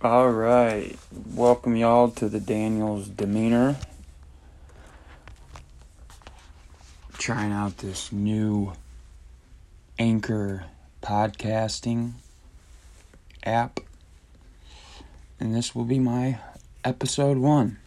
[0.00, 0.96] All right.
[1.34, 3.74] Welcome y'all to the Daniels Demeanor.
[7.14, 8.74] Trying out this new
[9.98, 10.66] Anchor
[11.02, 12.12] podcasting
[13.42, 13.80] app.
[15.40, 16.38] And this will be my
[16.84, 17.78] episode one.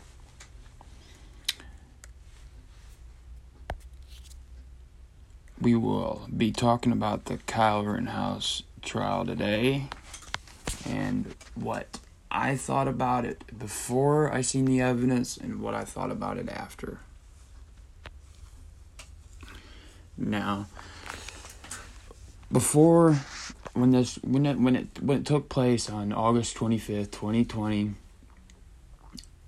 [5.61, 9.87] We will be talking about the Kyle Rittenhouse trial today
[10.87, 16.11] and what I thought about it before I seen the evidence and what I thought
[16.11, 16.99] about it after.
[20.17, 20.67] Now,
[22.51, 23.17] before
[23.73, 27.95] when this when it when it when it took place on August 25th, 2020,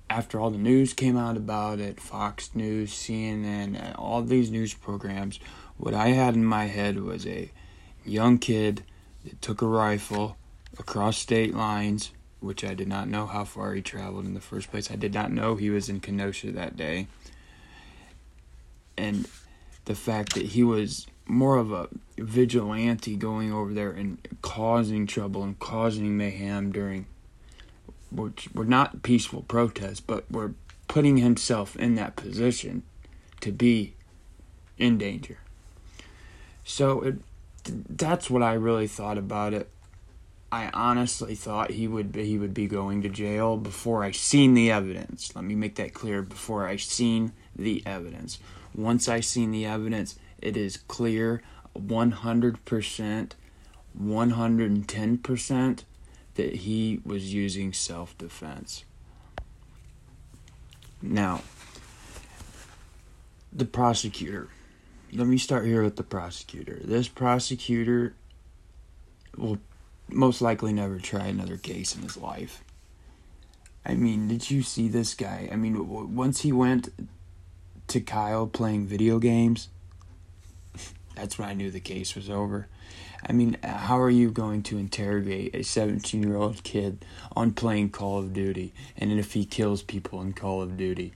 [0.09, 5.40] after all the news came out about it, Fox News, CNN, all these news programs,
[5.77, 7.52] what I had in my head was a
[8.05, 8.84] young kid
[9.23, 10.38] that took a rifle
[10.77, 14.70] across state lines, which I did not know how far he traveled in the first
[14.72, 14.91] place.
[14.91, 17.07] I did not know he was in Kenosha that day.
[18.98, 19.27] And
[19.85, 25.43] the fact that he was more of a vigilante going over there and causing trouble
[25.43, 27.05] and causing mayhem during
[28.12, 30.54] which were not peaceful protests, but were
[30.87, 32.84] putting himself in that position
[33.41, 33.96] to be
[34.77, 35.40] in danger.
[36.63, 37.15] So it
[37.65, 39.70] that's what I really thought about it.
[40.54, 44.54] I honestly thought he would be, he would be going to jail before I seen
[44.54, 45.35] the evidence.
[45.35, 48.37] Let me make that clear before I seen the evidence.
[48.76, 51.41] Once I seen the evidence, it is clear
[51.76, 53.31] 100%,
[53.99, 55.84] 110%
[56.35, 58.85] that he was using self-defense.
[61.01, 61.41] Now,
[63.51, 64.50] the prosecutor.
[65.12, 66.79] Let me start here with the prosecutor.
[66.84, 68.13] This prosecutor
[69.35, 69.57] will
[70.09, 72.63] most likely never try another case in his life.
[73.85, 75.50] I mean, did you see this guy?
[75.51, 76.90] I mean, once he went
[77.88, 79.69] to Kyle playing video games,
[81.16, 82.68] that's when I knew the case was over.
[83.28, 87.91] I mean, how are you going to interrogate a 17 year old kid on playing
[87.91, 91.14] Call of Duty and if he kills people in Call of Duty?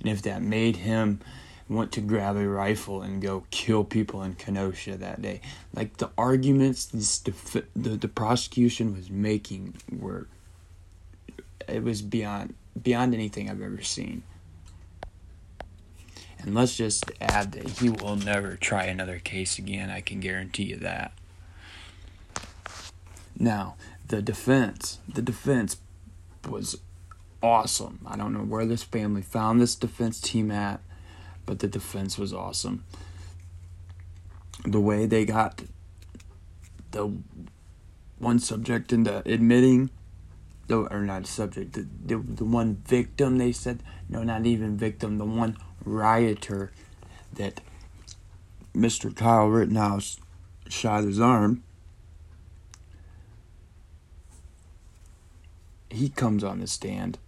[0.00, 1.20] And if that made him
[1.68, 5.40] want to grab a rifle and go kill people in Kenosha that day.
[5.74, 10.28] Like the arguments this the the prosecution was making were
[11.68, 14.22] it was beyond beyond anything I've ever seen.
[16.38, 19.90] And let's just add that he will never try another case again.
[19.90, 21.12] I can guarantee you that.
[23.38, 23.76] Now,
[24.06, 25.78] the defense, the defense
[26.48, 26.78] was
[27.42, 28.00] awesome.
[28.06, 30.80] I don't know where this family found this defense team at
[31.46, 32.84] but the defense was awesome.
[34.64, 35.62] The way they got
[36.90, 37.12] the
[38.18, 39.90] one subject into admitting,
[40.68, 45.24] or not subject, the, the, the one victim, they said, no, not even victim, the
[45.24, 46.72] one rioter
[47.32, 47.60] that
[48.74, 49.14] Mr.
[49.14, 50.18] Kyle Rittenhouse
[50.68, 51.62] shot his arm.
[55.90, 57.18] He comes on the stand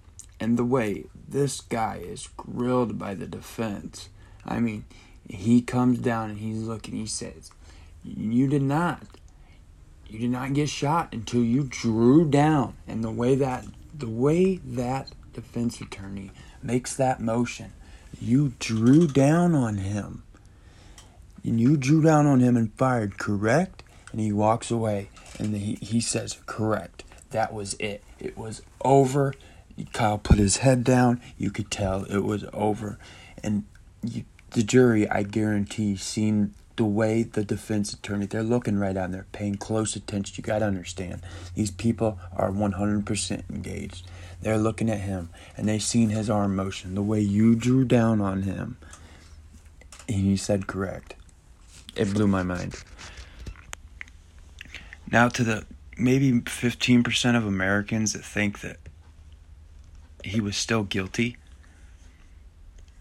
[0.40, 4.08] and the way this guy is grilled by the defense,
[4.44, 4.84] I mean,
[5.28, 7.50] he comes down and he's looking, he says,
[8.02, 9.02] You did not.
[10.08, 12.76] You did not get shot until you drew down.
[12.86, 16.30] And the way that the way that defense attorney
[16.62, 17.72] makes that motion,
[18.20, 20.22] you drew down on him.
[21.44, 23.82] And you drew down on him and fired, correct?
[24.12, 27.04] And he walks away and he, he says, Correct.
[27.30, 28.02] That was it.
[28.18, 29.34] It was over.
[29.92, 31.20] Kyle put his head down.
[31.36, 32.98] You could tell it was over.
[33.42, 33.64] And
[34.02, 39.10] you, the jury, I guarantee, seen the way the defense attorney, they're looking right on
[39.10, 40.34] there, paying close attention.
[40.36, 41.22] You got to understand,
[41.54, 44.08] these people are 100% engaged.
[44.40, 48.20] They're looking at him and they seen his arm motion, the way you drew down
[48.20, 48.76] on him.
[50.08, 51.16] And he said correct.
[51.96, 52.76] It blew my mind.
[55.10, 55.66] Now to the
[55.96, 58.76] maybe 15% of Americans that think that
[60.28, 61.36] he was still guilty.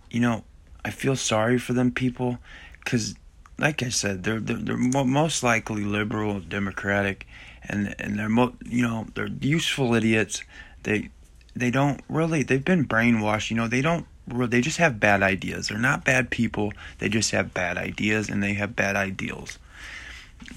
[0.09, 0.44] You know,
[0.83, 2.38] I feel sorry for them people
[2.83, 3.15] because,
[3.57, 7.27] like I said, they're they're, they're most likely liberal, democratic,
[7.63, 10.44] and and they're mo- you know they're useful idiots.
[10.83, 11.09] They
[11.56, 13.50] they don't really they've been brainwashed.
[13.50, 15.69] You know they don't they just have bad ideas.
[15.69, 16.73] They're not bad people.
[17.00, 19.57] They just have bad ideas and they have bad ideals.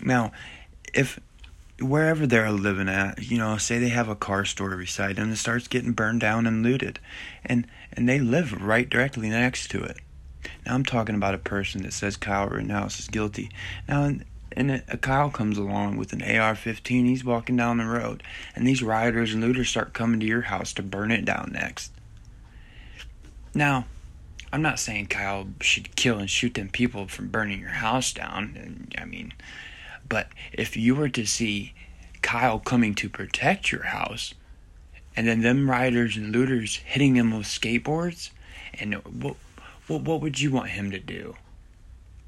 [0.02, 0.32] Now,
[0.92, 1.20] if
[1.80, 5.32] wherever they're living at, you know, say they have a car store beside them and
[5.32, 6.98] it starts getting burned down and looted.
[7.44, 9.98] And and they live right directly next to it.
[10.64, 13.50] Now I'm talking about a person that says Kyle Rittenhouse is guilty.
[13.88, 14.10] Now
[14.52, 17.06] and a, a Kyle comes along with an AR-15.
[17.06, 18.22] He's walking down the road,
[18.54, 21.92] and these rioters and looters start coming to your house to burn it down next.
[23.54, 23.86] Now,
[24.52, 28.88] I'm not saying Kyle should kill and shoot them people from burning your house down.
[28.98, 29.32] I mean,
[30.08, 31.74] but if you were to see
[32.22, 34.34] Kyle coming to protect your house,
[35.16, 38.30] and then them riders and looters hitting him with skateboards,
[38.74, 39.36] and what,
[39.86, 41.36] what, what would you want him to do?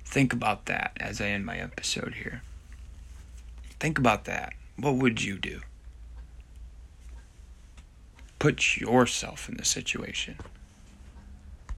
[0.05, 2.43] Think about that as I end my episode here.
[3.81, 4.53] Think about that.
[4.77, 5.61] What would you do?
[8.39, 10.37] Put yourself in the situation.